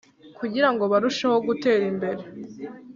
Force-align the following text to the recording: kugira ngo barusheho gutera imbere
kugira 0.37 0.69
ngo 0.73 0.83
barusheho 0.91 1.37
gutera 1.47 1.83
imbere 1.91 2.23